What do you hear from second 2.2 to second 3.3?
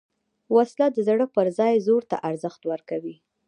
ارزښت ورکوي